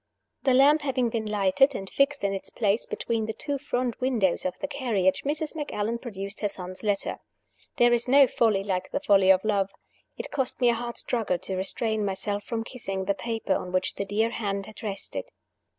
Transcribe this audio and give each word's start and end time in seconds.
The 0.41 0.55
lamp 0.55 0.81
having 0.81 1.09
been 1.09 1.27
lighted, 1.27 1.75
and 1.75 1.87
fixed 1.87 2.23
in 2.23 2.33
its 2.33 2.49
place 2.49 2.87
between 2.87 3.27
the 3.27 3.33
two 3.37 3.59
front 3.59 4.01
windows 4.01 4.45
of 4.45 4.57
the 4.57 4.67
carriage, 4.67 5.21
Mrs. 5.23 5.55
Macallan 5.55 5.99
produced 5.99 6.39
her 6.39 6.49
son's 6.49 6.81
letter. 6.81 7.19
There 7.77 7.93
is 7.93 8.07
no 8.07 8.25
folly 8.25 8.63
like 8.63 8.89
the 8.89 8.99
folly 8.99 9.29
of 9.29 9.45
love. 9.45 9.69
It 10.17 10.31
cost 10.31 10.59
me 10.59 10.69
a 10.69 10.73
hard 10.73 10.97
struggle 10.97 11.37
to 11.37 11.55
restrain 11.55 12.03
myself 12.03 12.43
from 12.43 12.63
kissing 12.63 13.05
the 13.05 13.13
paper 13.13 13.53
on 13.53 13.71
which 13.71 13.93
the 13.93 14.05
dear 14.05 14.31
hand 14.31 14.65
had 14.65 14.81
rested. 14.81 15.25